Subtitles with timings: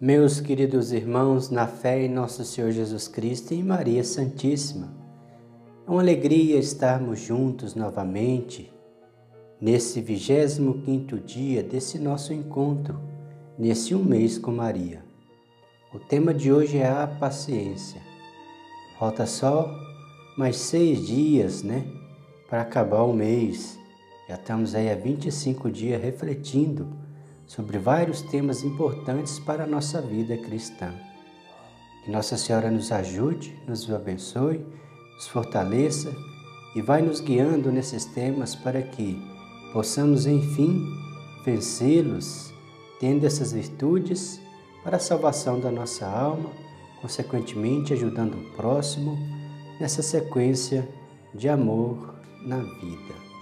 [0.00, 4.92] Meus queridos irmãos, na fé em nosso Senhor Jesus Cristo e em Maria Santíssima,
[5.86, 8.74] é uma alegria estarmos juntos novamente
[9.60, 13.00] nesse 25 dia desse nosso encontro,
[13.56, 15.04] nesse um mês com Maria.
[15.94, 18.02] O tema de hoje é a paciência.
[18.98, 19.72] Falta só
[20.36, 21.86] mais seis dias, né,
[22.50, 23.78] para acabar o mês.
[24.28, 27.03] Já estamos aí há 25 dias refletindo
[27.46, 30.92] sobre vários temas importantes para a nossa vida cristã.
[32.04, 34.64] Que Nossa Senhora nos ajude, nos abençoe,
[35.14, 36.14] nos fortaleça
[36.74, 39.16] e vai nos guiando nesses temas para que
[39.72, 40.84] possamos, enfim,
[41.44, 42.52] vencê-los,
[43.00, 44.40] tendo essas virtudes
[44.82, 46.50] para a salvação da nossa alma,
[47.00, 49.16] consequentemente ajudando o próximo
[49.80, 50.88] nessa sequência
[51.34, 53.33] de amor na vida.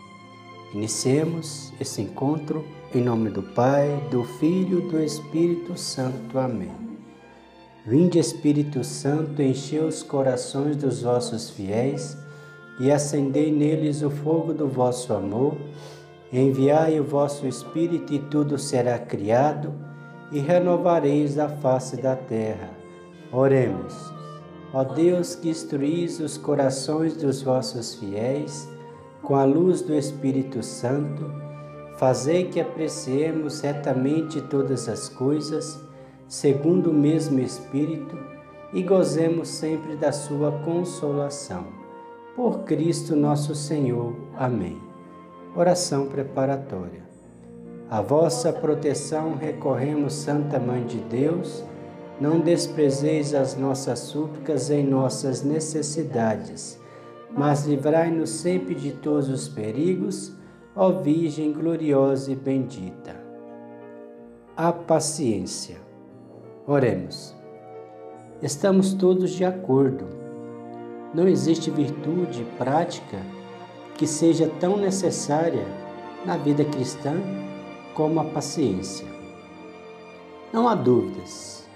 [0.75, 6.39] Iniciemos esse encontro em nome do Pai, do Filho e do Espírito Santo.
[6.39, 6.73] Amém.
[7.85, 12.17] Vinde, Espírito Santo, enchei os corações dos vossos fiéis
[12.81, 15.59] e acendei neles o fogo do vosso amor.
[16.33, 19.75] Enviai o vosso Espírito e tudo será criado
[20.31, 22.71] e renovareis a face da terra.
[23.31, 23.95] Oremos.
[24.73, 28.72] Ó Deus que instruís os corações dos vossos fiéis
[29.23, 31.43] com a luz do Espírito Santo,
[32.03, 35.79] Fazei que apreciemos retamente todas as coisas,
[36.27, 38.19] segundo o mesmo Espírito,
[38.73, 41.67] e gozemos sempre da Sua consolação.
[42.35, 44.17] Por Cristo nosso Senhor.
[44.37, 44.81] Amém.
[45.55, 47.05] Oração preparatória.
[47.89, 51.63] A vossa proteção recorremos, Santa Mãe de Deus.
[52.21, 56.81] Não desprezeis as nossas súplicas em nossas necessidades,
[57.37, 60.37] mas livrai-nos sempre de todos os perigos
[60.75, 63.15] ó Virgem gloriosa e bendita.
[64.57, 65.77] A paciência.
[66.67, 67.35] Oremos.
[68.41, 70.07] Estamos todos de acordo.
[71.13, 73.19] Não existe virtude prática
[73.97, 75.67] que seja tão necessária
[76.25, 77.17] na vida cristã
[77.95, 79.07] como a paciência.
[80.53, 81.69] Não há dúvidas.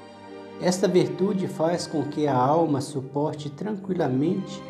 [0.61, 4.63] Esta virtude faz com que a alma suporte tranquilamente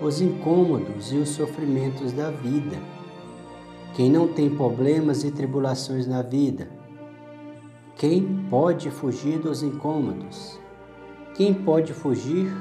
[0.00, 2.78] os incômodos e os sofrimentos da vida
[3.94, 6.68] quem não tem problemas e tribulações na vida?
[7.94, 10.58] Quem pode fugir dos incômodos?
[11.36, 12.52] Quem pode fugir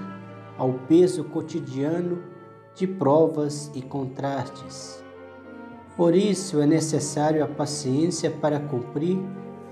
[0.60, 2.22] ao peso cotidiano
[2.76, 5.04] de provas e contrastes?
[5.98, 9.18] Por isso é necessário a paciência para cumprir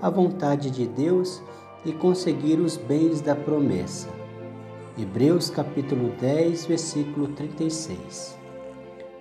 [0.00, 1.40] a vontade de Deus
[1.84, 4.21] e conseguir os bens da promessa.
[4.98, 8.38] Hebreus capítulo 10, versículo 36.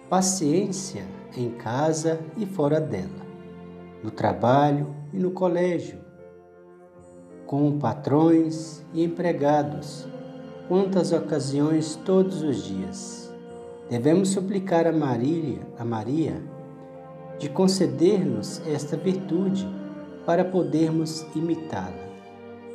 [0.09, 1.05] Paciência
[1.37, 3.25] em casa e fora dela,
[4.03, 5.97] no trabalho e no colégio,
[7.45, 10.05] com patrões e empregados,
[10.67, 13.33] quantas ocasiões todos os dias.
[13.89, 16.43] Devemos suplicar a Maria, a Maria
[17.39, 19.65] de conceder-nos esta virtude
[20.25, 22.11] para podermos imitá-la.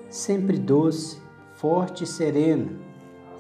[0.09, 1.19] Sempre doce,
[1.57, 2.86] forte e serena,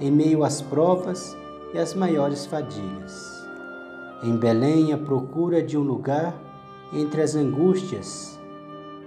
[0.01, 1.37] em meio às provas
[1.73, 3.37] e às maiores fadigas.
[4.23, 6.35] Em Belém, a procura de um lugar
[6.93, 8.39] entre as angústias.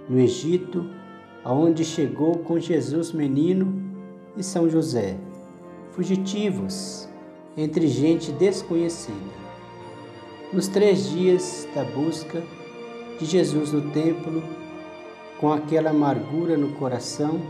[0.08, 0.86] No Egito,
[1.44, 3.72] aonde chegou com Jesus menino
[4.36, 5.16] e São José,
[5.90, 7.08] fugitivos
[7.56, 9.40] entre gente desconhecida.
[10.52, 12.42] Nos três dias da busca
[13.18, 14.42] de Jesus no templo,
[15.38, 17.40] com aquela amargura no coração,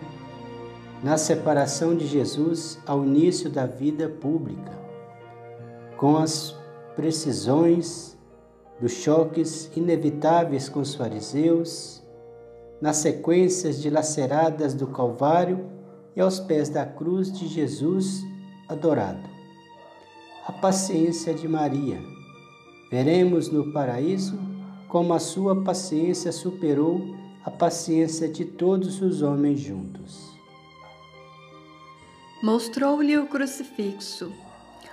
[1.02, 4.78] na separação de Jesus ao início da vida pública,
[5.96, 6.54] com as
[6.94, 8.18] precisões,
[8.80, 12.02] dos choques inevitáveis com os fariseus,
[12.80, 15.66] nas sequências dilaceradas do Calvário
[16.16, 18.22] e aos pés da cruz de Jesus
[18.68, 19.28] adorado.
[20.46, 22.00] A paciência de Maria.
[22.90, 24.38] Veremos no paraíso
[24.88, 27.00] como a sua paciência superou
[27.44, 30.29] a paciência de todos os homens juntos.
[32.42, 34.32] Mostrou-lhe o crucifixo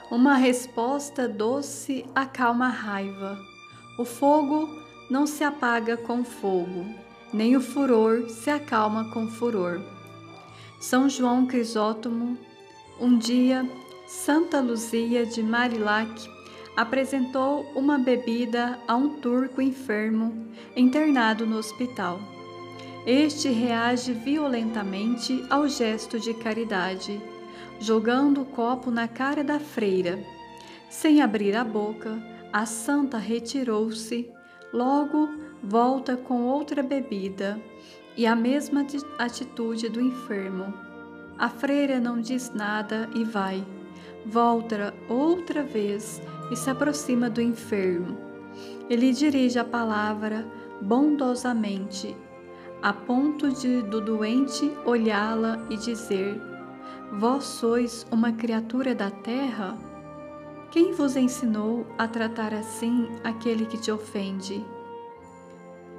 [0.09, 3.37] uma resposta doce acalma a raiva.
[3.99, 4.69] O fogo
[5.09, 6.85] não se apaga com fogo,
[7.33, 9.81] nem o furor se acalma com furor.
[10.79, 12.37] São João Crisóstomo,
[13.01, 13.69] um dia,
[14.07, 16.09] Santa Luzia de Marilac
[16.77, 22.17] apresentou uma bebida a um turco enfermo internado no hospital.
[23.05, 27.21] Este reage violentamente ao gesto de caridade
[27.79, 30.19] jogando o copo na cara da freira.
[30.89, 32.21] Sem abrir a boca,
[32.51, 34.29] a santa retirou-se,
[34.73, 35.29] logo
[35.61, 37.59] volta com outra bebida
[38.15, 38.85] e a mesma
[39.19, 40.73] atitude do enfermo.
[41.37, 43.63] A freira não diz nada e vai.
[44.25, 46.21] Volta outra vez
[46.51, 48.17] e se aproxima do enfermo.
[48.89, 50.45] Ele dirige a palavra
[50.81, 52.15] bondosamente,
[52.81, 56.41] a ponto de do doente olhá-la e dizer:
[57.11, 59.77] Vós sois uma criatura da terra?
[60.69, 64.63] Quem vos ensinou a tratar assim aquele que te ofende?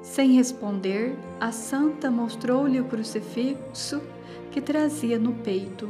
[0.02, 4.02] Sem responder, a santa mostrou-lhe o crucifixo
[4.50, 5.88] que trazia no peito.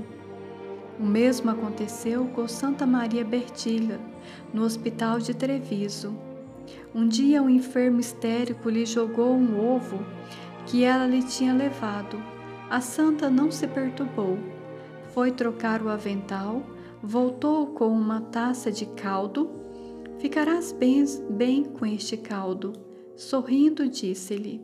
[1.01, 4.01] O mesmo aconteceu com Santa Maria Bertilha,
[4.55, 6.15] no hospital de Treviso.
[6.95, 9.99] Um dia um enfermo histérico lhe jogou um ovo
[10.65, 12.23] que ela lhe tinha levado.
[12.71, 14.58] A santa não se perturbou.
[15.13, 16.63] Foi trocar o avental,
[17.03, 19.51] voltou com uma taça de caldo.
[20.19, 22.73] Ficarás bem, bem com este caldo.
[23.17, 24.61] Sorrindo, disse-lhe: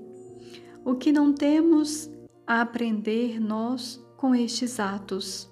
[0.85, 2.11] O que não temos
[2.47, 5.51] a aprender nós com estes atos?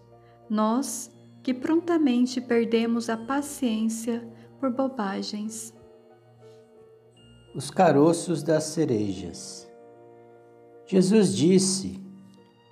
[0.49, 1.11] Nós
[1.43, 4.27] que prontamente perdemos a paciência
[4.61, 5.75] por bobagens.
[7.55, 9.69] Os caroços das cerejas.
[10.87, 12.02] Jesus disse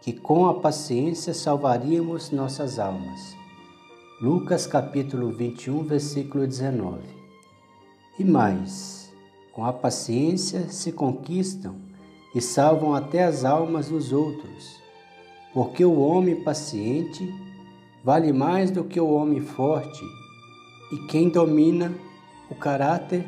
[0.03, 3.37] que com a paciência salvaríamos nossas almas.
[4.21, 7.01] Lucas capítulo 21, versículo 19.
[8.19, 9.13] E mais,
[9.53, 11.77] com a paciência se conquistam
[12.35, 14.81] e salvam até as almas dos outros,
[15.53, 17.29] porque o homem paciente
[18.03, 20.05] vale mais do que o homem forte,
[20.93, 21.93] e quem domina
[22.51, 23.27] o caráter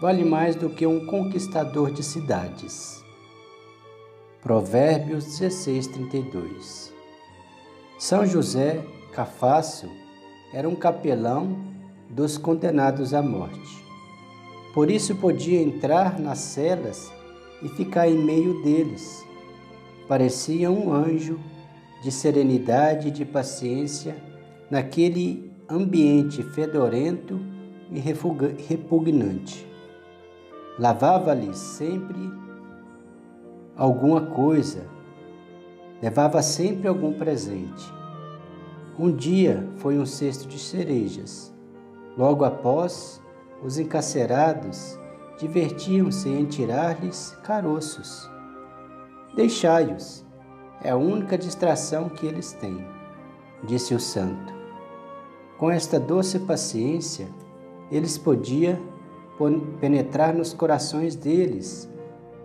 [0.00, 2.99] vale mais do que um conquistador de cidades.
[4.42, 6.94] Provérbios 16, 32
[7.98, 8.82] São José
[9.12, 9.90] Cafácio
[10.50, 11.58] era um capelão
[12.08, 13.84] dos condenados à morte.
[14.72, 17.12] Por isso podia entrar nas celas
[17.62, 19.22] e ficar em meio deles.
[20.08, 21.38] Parecia um anjo
[22.02, 24.16] de serenidade e de paciência
[24.70, 27.38] naquele ambiente fedorento
[27.92, 29.66] e repugnante.
[30.78, 32.40] Lavava-lhes sempre
[33.80, 34.86] alguma coisa,
[36.02, 37.90] levava sempre algum presente.
[38.98, 41.50] Um dia foi um cesto de cerejas.
[42.14, 43.22] Logo após,
[43.62, 44.98] os encarcerados
[45.38, 48.30] divertiam-se em tirar-lhes caroços.
[49.34, 50.26] Deixai-os,
[50.82, 52.86] é a única distração que eles têm,
[53.64, 54.52] disse o santo.
[55.56, 57.28] Com esta doce paciência,
[57.90, 58.78] eles podiam
[59.80, 61.89] penetrar nos corações deles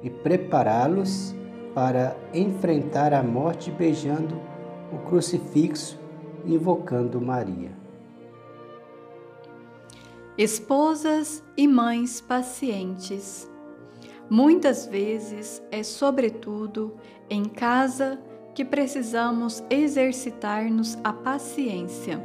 [0.06, 1.36] e prepará-los
[1.74, 4.40] para enfrentar a morte beijando
[4.94, 6.00] o crucifixo
[6.46, 7.72] invocando Maria.
[10.38, 13.50] Esposas e mães pacientes.
[14.30, 16.94] Muitas vezes é, sobretudo,
[17.28, 18.20] em casa
[18.54, 22.24] que precisamos exercitar-nos a paciência.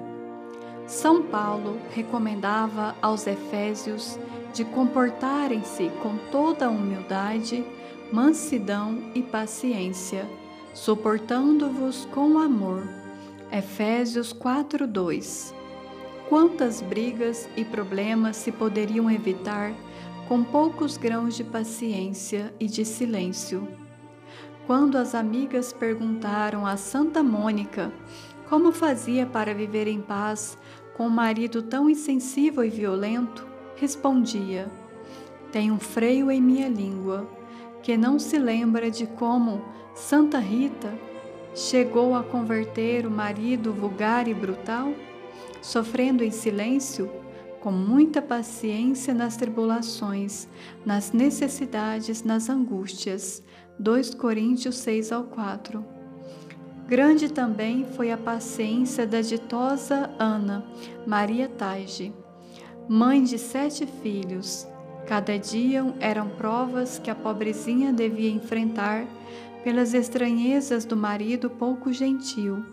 [0.87, 4.19] São Paulo recomendava aos Efésios
[4.53, 7.65] de comportarem-se com toda humildade,
[8.13, 10.29] mansidão e paciência,
[10.75, 12.89] suportando-vos com amor.
[13.53, 15.55] Efésios 4:2.
[16.29, 19.73] Quantas brigas e problemas se poderiam evitar
[20.29, 23.67] com poucos grãos de paciência e de silêncio.
[24.65, 27.93] Quando as amigas perguntaram a Santa Mônica
[28.49, 30.57] como fazia para viver em paz
[30.97, 33.50] com um marido tão insensível e violento,
[33.81, 34.71] respondia:
[35.51, 37.27] Tem um freio em minha língua,
[37.83, 39.63] que não se lembra de como
[39.95, 40.93] Santa Rita
[41.55, 44.93] chegou a converter o marido vulgar e brutal,
[45.61, 47.11] sofrendo em silêncio
[47.61, 50.47] com muita paciência nas tribulações,
[50.85, 53.43] nas necessidades, nas angústias.
[53.79, 55.85] 2 Coríntios 6 ao 4.
[56.87, 60.65] Grande também foi a paciência da ditosa Ana
[61.07, 62.13] Maria Tage,
[62.89, 64.67] mãe de sete filhos.
[65.07, 69.07] Cada dia eram provas que a pobrezinha devia enfrentar
[69.65, 72.65] pelas estranhezas do marido pouco gentil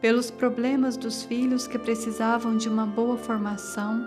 [0.00, 4.00] pelos problemas dos filhos que precisavam de uma boa formação,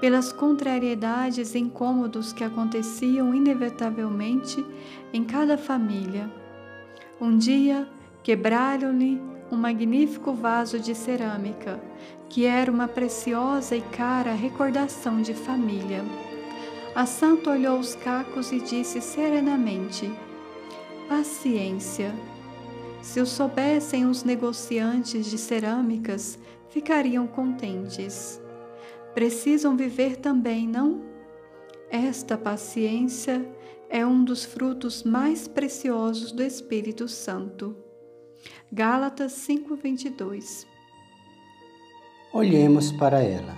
[0.00, 4.64] pelas contrariedades e incômodos que aconteciam inevitavelmente
[5.12, 6.30] em cada família.
[7.20, 7.88] Um dia
[8.22, 11.80] quebraram-lhe um magnífico vaso de cerâmica,
[12.28, 16.04] que era uma preciosa e cara recordação de família.
[16.94, 20.10] A santa olhou os cacos e disse serenamente:
[21.08, 22.14] Paciência
[23.04, 26.38] se o soubessem os negociantes de cerâmicas,
[26.70, 28.40] ficariam contentes.
[29.12, 31.02] Precisam viver também, não?
[31.90, 33.46] Esta paciência
[33.90, 37.76] é um dos frutos mais preciosos do Espírito Santo.
[38.72, 40.66] Gálatas 5:22.
[42.32, 43.56] Olhemos para ela.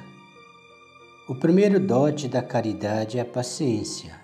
[1.28, 4.20] O primeiro dote da caridade é a paciência.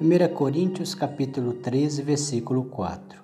[0.00, 3.20] 1 Coríntios capítulo 13, versículo 4.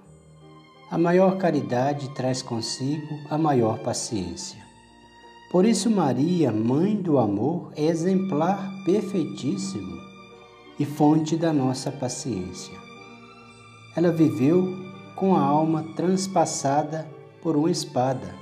[0.90, 4.62] A maior caridade traz consigo a maior paciência.
[5.50, 9.98] Por isso Maria, mãe do amor, é exemplar perfeitíssimo
[10.78, 12.74] e fonte da nossa paciência.
[13.96, 14.87] Ela viveu
[15.18, 17.08] com a alma transpassada
[17.42, 18.32] por uma espada.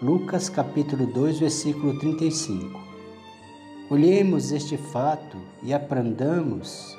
[0.00, 2.80] Lucas capítulo 2, versículo 35.
[3.90, 6.96] Olhemos este fato e aprendamos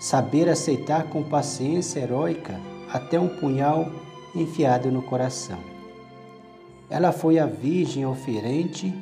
[0.00, 2.58] saber aceitar com paciência heróica
[2.90, 3.90] até um punhal
[4.34, 5.58] enfiado no coração.
[6.88, 8.92] Ela foi a virgem oferente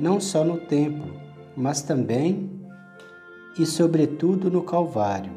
[0.00, 1.20] não só no templo,
[1.54, 2.50] mas também
[3.58, 5.32] e sobretudo no Calvário.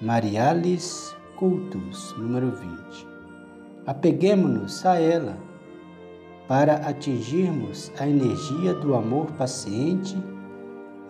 [0.00, 3.08] Marialis Cultus, número 20.
[3.86, 5.38] Apeguemos-nos a ela
[6.46, 10.22] para atingirmos a energia do amor paciente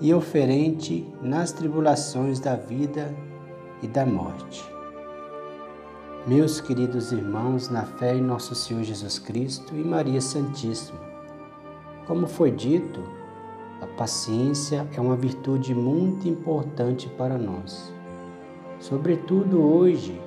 [0.00, 3.12] e oferente nas tribulações da vida
[3.82, 4.64] e da morte.
[6.28, 11.00] Meus queridos irmãos, na fé em nosso Senhor Jesus Cristo e Maria Santíssima,
[12.06, 13.02] como foi dito,
[13.80, 17.92] a paciência é uma virtude muito importante para nós,
[18.80, 20.20] sobretudo hoje,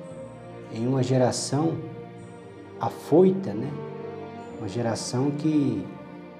[0.72, 1.76] em uma geração
[2.80, 3.70] afoita, né?
[4.58, 5.84] Uma geração que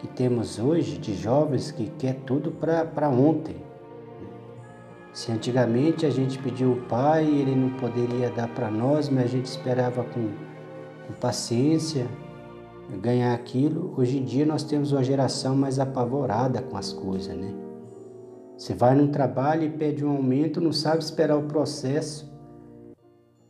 [0.04, 3.56] que temos hoje de jovens que quer tudo para ontem.
[5.14, 9.28] Se antigamente a gente pediu o pai, ele não poderia dar para nós, mas a
[9.28, 10.28] gente esperava com,
[11.06, 12.06] com paciência
[13.00, 13.94] ganhar aquilo.
[13.96, 17.63] Hoje em dia nós temos uma geração mais apavorada com as coisas, né?
[18.56, 22.32] Você vai num trabalho e pede um aumento, não sabe esperar o processo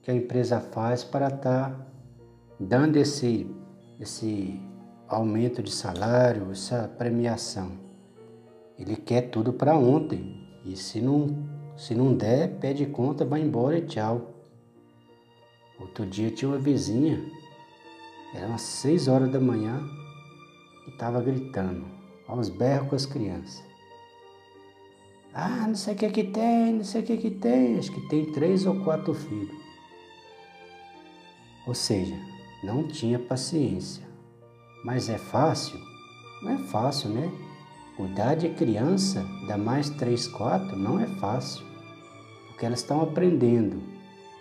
[0.02, 1.86] que a empresa faz para estar tá
[2.58, 3.46] dando esse,
[4.00, 4.60] esse
[5.08, 7.72] aumento de salário, essa premiação.
[8.78, 10.42] Ele quer tudo para ontem.
[10.64, 11.46] E se não,
[11.76, 14.30] se não der, pede conta, vai embora e tchau.
[15.78, 17.20] Outro dia tinha uma vizinha,
[18.34, 19.80] era umas seis horas da manhã,
[20.86, 21.84] e estava gritando,
[22.26, 23.73] aos berros com as crianças.
[25.36, 27.76] Ah, não sei o que que tem, não sei o que que tem.
[27.76, 29.58] Acho que tem três ou quatro filhos.
[31.66, 32.14] Ou seja,
[32.62, 34.06] não tinha paciência.
[34.84, 35.80] Mas é fácil?
[36.40, 37.32] Não é fácil, né?
[37.96, 41.66] Cuidar de criança, da mais três, quatro, não é fácil.
[42.46, 43.82] Porque elas estão aprendendo,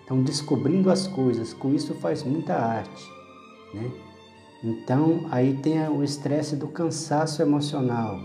[0.01, 3.09] estão descobrindo as coisas, com isso faz muita arte,
[3.73, 3.91] né?
[4.63, 8.17] Então aí tem o estresse do cansaço emocional,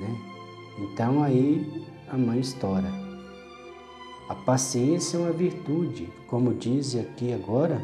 [0.00, 0.33] né?
[0.78, 2.90] Então aí a mãe estoura.
[4.28, 7.80] A paciência é uma virtude, como diz aqui agora,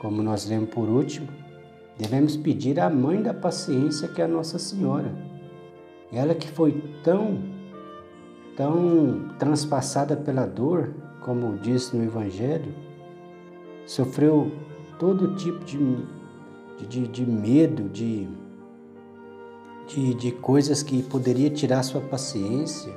[0.00, 1.28] como nós lemos por último,
[1.98, 5.14] Devemos pedir à mãe da paciência, que é a Nossa Senhora.
[6.12, 6.72] Ela que foi
[7.04, 7.38] tão,
[8.56, 12.74] tão transpassada pela dor, como diz no Evangelho,
[13.86, 14.50] sofreu
[14.98, 15.78] todo tipo de,
[16.88, 18.28] de, de medo, de,
[19.86, 22.92] de, de coisas que poderia tirar sua paciência,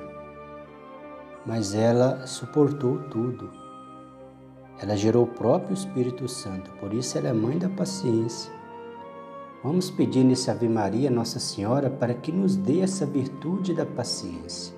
[1.46, 3.50] mas ela suportou tudo.
[4.82, 8.52] Ela gerou o próprio Espírito Santo, por isso ela é mãe da paciência.
[9.64, 14.76] Vamos pedir nesse Ave Maria Nossa Senhora para que nos dê essa virtude da paciência,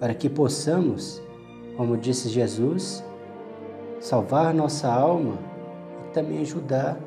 [0.00, 1.22] para que possamos,
[1.76, 3.04] como disse Jesus,
[4.00, 5.38] salvar nossa alma
[6.06, 6.98] e também ajudar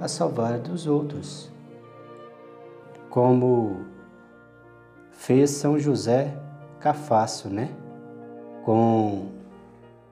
[0.00, 1.50] a salvar dos outros.
[3.10, 3.84] Como
[5.10, 6.36] fez São José
[6.80, 7.70] Cafácio, né?
[8.64, 9.28] Com,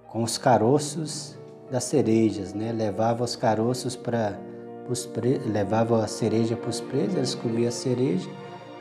[0.09, 1.39] com os caroços
[1.71, 2.73] das cerejas, né?
[2.73, 4.39] Levava os caroços para
[5.13, 5.39] pre...
[5.39, 8.29] levavam a cereja para os presos, eles comiam a cereja,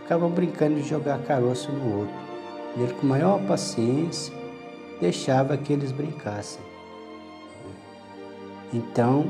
[0.02, 2.16] ficavam brincando de jogar caroço no outro.
[2.76, 4.34] E ele, com maior paciência,
[5.00, 6.62] deixava que eles brincassem.
[8.74, 9.26] Então,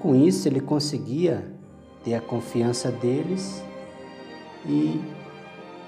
[0.00, 1.44] com isso, ele conseguia
[2.02, 3.62] ter a confiança deles
[4.68, 5.00] e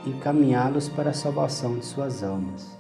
[0.07, 2.79] encaminhá-los para a salvação de suas almas.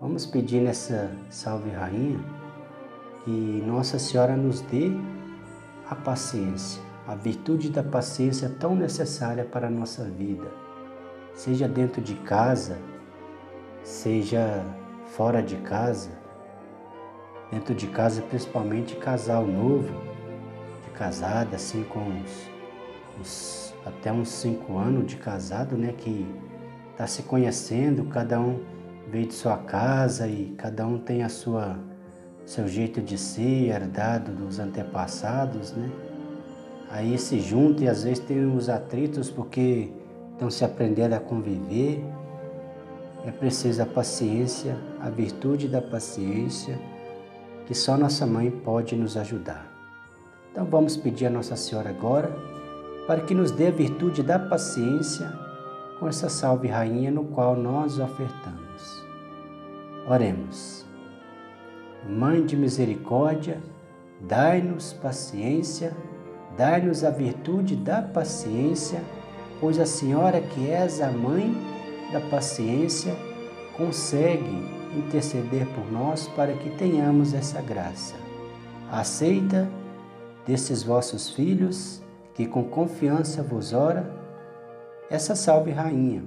[0.00, 2.18] Vamos pedir nessa Salve Rainha
[3.24, 4.90] que Nossa Senhora nos dê
[5.88, 10.50] a paciência, a virtude da paciência tão necessária para a nossa vida,
[11.34, 12.78] seja dentro de casa,
[13.82, 14.64] seja
[15.06, 16.10] fora de casa,
[17.50, 19.92] dentro de casa principalmente casal novo,
[20.84, 22.49] de casada, assim com uns,
[23.20, 26.26] uns, até uns cinco anos de casado, né, que
[26.92, 28.60] está se conhecendo, cada um
[29.10, 31.78] veio de sua casa e cada um tem a sua
[32.46, 35.88] seu jeito de ser, herdado dos antepassados, né?
[36.90, 39.92] Aí se juntam e às vezes tem os atritos porque
[40.32, 42.04] estão se aprendendo a conviver.
[43.24, 46.76] É preciso a paciência, a virtude da paciência,
[47.66, 49.70] que só nossa mãe pode nos ajudar.
[50.50, 52.59] Então vamos pedir a Nossa Senhora agora
[53.10, 55.36] para que nos dê a virtude da paciência
[55.98, 59.04] com essa salve rainha no qual nós ofertamos.
[60.08, 60.86] Oremos.
[62.08, 63.60] Mãe de misericórdia,
[64.20, 65.92] dai-nos paciência,
[66.56, 69.02] dai-nos a virtude da paciência,
[69.60, 71.52] pois a Senhora que és a mãe
[72.12, 73.12] da paciência
[73.76, 78.14] consegue interceder por nós para que tenhamos essa graça.
[78.88, 79.68] Aceita
[80.46, 82.00] desses vossos filhos
[82.40, 84.10] que com confiança vos ora,
[85.10, 86.22] essa salve rainha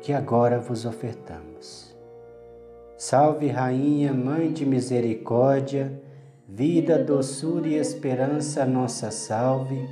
[0.00, 1.94] que agora vos ofertamos.
[2.96, 6.00] Salve rainha, mãe de misericórdia,
[6.48, 9.86] vida, doçura e esperança, nossa salve.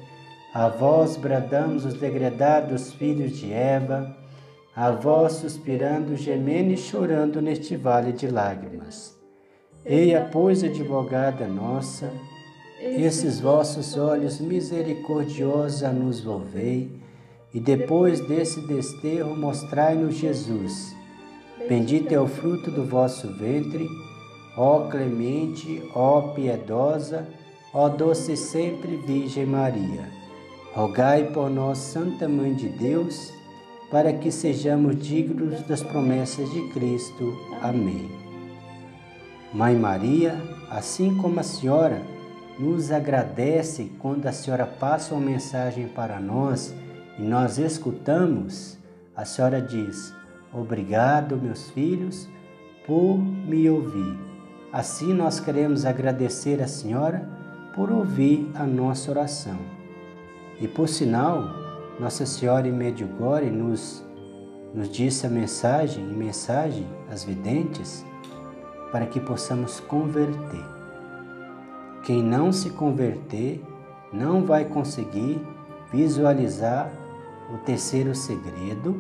[0.55, 4.17] A vós bradamos os degredados filhos de Eva,
[4.75, 9.15] a vós suspirando, gemendo e chorando neste vale de lágrimas.
[9.85, 12.11] Eia, pois, advogada nossa,
[12.81, 16.91] esses vossos olhos misericordiosos a nos volvei,
[17.53, 20.95] e depois desse desterro mostrai-nos Jesus.
[21.69, 23.89] Bendito é o fruto do vosso ventre,
[24.57, 27.27] ó clemente, ó piedosa,
[27.73, 30.11] ó doce sempre Virgem Maria.
[30.75, 33.33] Rogai por nós, Santa Mãe de Deus,
[33.91, 37.35] para que sejamos dignos das promessas de Cristo.
[37.63, 38.11] Amém.
[39.55, 40.39] Mãe Maria,
[40.71, 42.03] assim como a Senhora,
[42.59, 46.75] nos agradece quando a senhora passa uma mensagem para nós
[47.19, 48.79] e nós escutamos,
[49.15, 50.15] a senhora diz:
[50.53, 52.29] Obrigado, meus filhos,
[52.87, 54.19] por me ouvir.
[54.73, 57.29] Assim nós queremos agradecer a senhora
[57.75, 59.59] por ouvir a nossa oração.
[60.61, 61.45] E por sinal,
[62.01, 64.05] Nossa Senhora em Medjugorje nos,
[64.75, 68.05] nos disse a mensagem, em mensagem, as videntes,
[68.91, 70.76] para que possamos converter.
[72.07, 73.61] Quem não se converter
[74.13, 75.45] não vai conseguir
[75.93, 76.89] visualizar
[77.53, 78.97] o terceiro segredo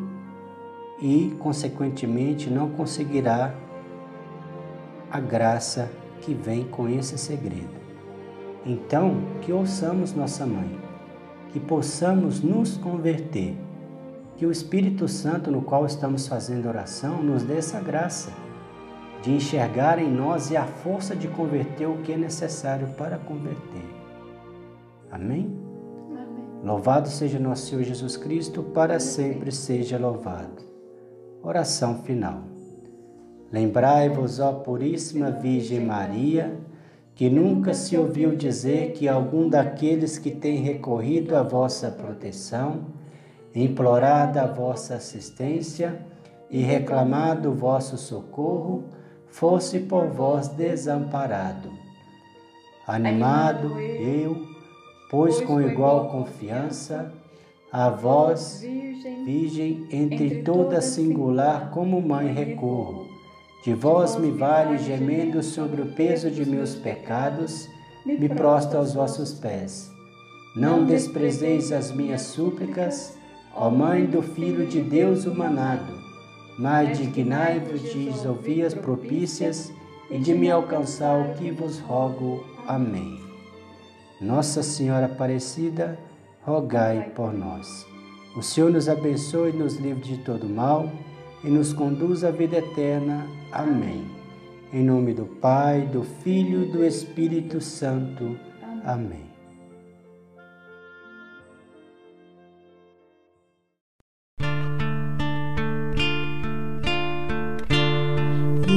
[1.01, 3.55] e, consequentemente, não conseguirá
[5.09, 5.88] a graça
[6.21, 7.77] que vem com esse segredo.
[8.64, 10.77] Então, que ouçamos nossa mãe,
[11.53, 13.57] que possamos nos converter,
[14.37, 18.33] que o Espírito Santo, no qual estamos fazendo oração, nos dê essa graça
[19.22, 23.85] de enxergar em nós e a força de converter o que é necessário para converter.
[25.11, 25.57] Amém?
[26.11, 26.26] Amém.
[26.64, 30.64] Louvado seja nosso Senhor Jesus Cristo, para sempre seja louvado.
[31.42, 32.42] Oração final.
[33.52, 36.59] Lembrai-vos, ó Puríssima Virgem Maria,
[37.14, 42.87] que nunca se ouviu dizer que algum daqueles que tem recorrido à vossa proteção,
[43.55, 46.05] implorado a vossa assistência
[46.50, 48.85] e reclamado o vosso socorro,
[49.37, 51.70] fosse por vós desamparado.
[52.87, 54.35] Animado eu,
[55.11, 57.12] pois com igual confiança,
[57.70, 58.62] a vós,
[59.27, 63.07] Virgem, entre toda singular como mãe recorro.
[63.62, 67.68] De vós me vale gemendo sobre o peso de meus pecados,
[68.07, 69.90] me prostro aos vossos pés.
[70.55, 73.18] Não desprezeis as minhas súplicas,
[73.55, 76.06] ó Mãe do Filho de Deus humanado
[76.59, 79.73] mas dignai-vos de ouvir as propícias
[80.11, 82.45] e de me alcançar o que vos rogo.
[82.66, 83.21] Amém.
[84.21, 85.99] Nossa Senhora Aparecida,
[86.42, 87.87] rogai por nós.
[88.37, 90.90] O Senhor nos abençoe nos livre de todo mal
[91.42, 93.27] e nos conduz à vida eterna.
[93.53, 94.05] Amém.
[94.73, 98.38] Em nome do Pai, do Filho e do Espírito Santo.
[98.85, 99.25] Amém.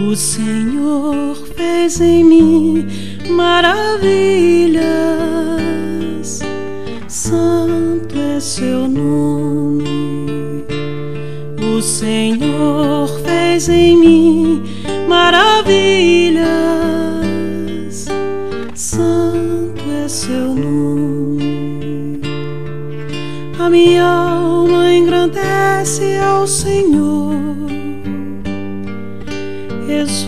[0.08, 2.88] O Senhor fez em mim
[3.30, 4.80] maravilhas,
[7.08, 10.66] santo é seu nome.
[11.62, 14.64] O Senhor fez em mim
[15.08, 16.48] maravilhas,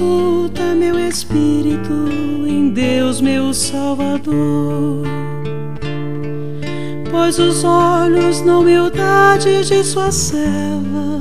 [0.01, 1.93] exulta meu espírito
[2.47, 5.05] em Deus, meu Salvador.
[7.11, 11.19] Pois os olhos na humildade de sua serva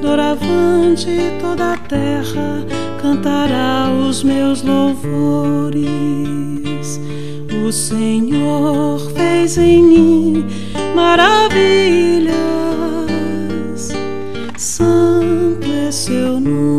[0.00, 1.10] doravante
[1.42, 2.64] toda a terra
[3.02, 5.78] cantará os meus louvores.
[7.66, 10.46] O Senhor fez em mim
[10.94, 12.32] maravilhas,
[14.56, 16.77] santo é seu nome.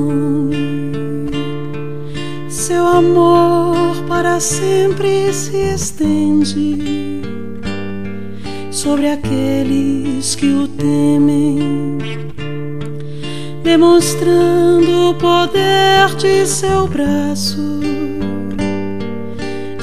[3.00, 7.22] Amor para sempre se estende
[8.72, 11.98] sobre aqueles que o temem,
[13.64, 17.80] demonstrando o poder de seu braço,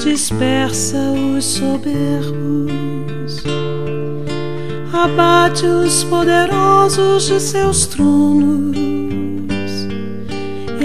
[0.03, 0.99] dispersa
[1.35, 3.43] os soberbos,
[4.93, 8.86] abate os poderosos de seus tronos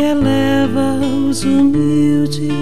[0.02, 2.52] eleva os humildes.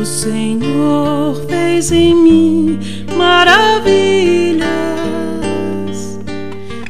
[0.00, 2.78] O Senhor fez em mim
[3.16, 4.66] maravilhas,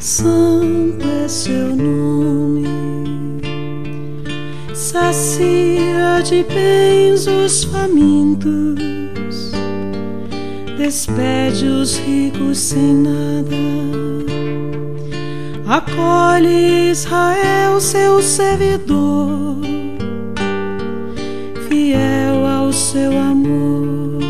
[0.01, 2.69] santo é seu nome.
[4.75, 8.81] Sacia de bens os famintos,
[10.79, 14.40] despede os ricos sem nada.
[16.01, 19.59] Acolhe Israel, seu servidor,
[21.69, 24.23] fiel ao seu amor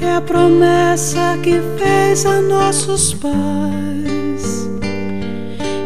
[0.00, 4.70] é a promessa que fez a nossos pais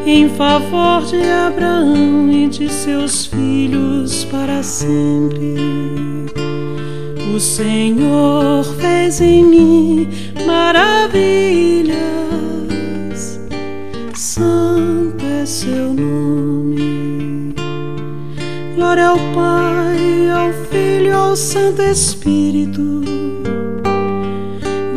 [0.04, 5.54] em favor de Abraão e de seus filhos para sempre.
[7.34, 10.08] O Senhor fez em mim
[10.46, 11.96] maravilhas,
[15.46, 17.54] seu nome.
[18.74, 22.96] Glória ao Pai, ao Filho, ao Santo Espírito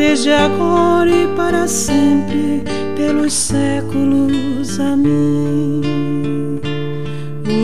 [0.09, 2.63] desde agora e para sempre,
[2.97, 4.79] pelos séculos.
[4.79, 5.81] Amém.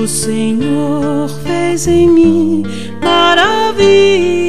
[0.04, 2.64] O Senhor fez em mim
[3.02, 4.45] maravilhas,